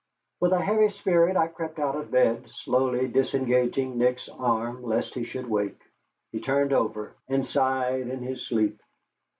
With 0.39 0.51
a 0.51 0.59
heavy 0.59 0.89
spirit 0.89 1.37
I 1.37 1.45
crept 1.45 1.77
out 1.77 1.95
of 1.95 2.09
bed, 2.09 2.49
slowly 2.49 3.07
disengaging 3.07 3.99
Nick's 3.99 4.29
arm 4.29 4.81
lest 4.81 5.13
he 5.13 5.23
should 5.23 5.47
wake. 5.47 5.79
He 6.31 6.39
turned 6.39 6.73
over 6.73 7.13
and 7.27 7.45
sighed 7.45 8.07
in 8.07 8.23
his 8.23 8.47
sleep. 8.47 8.81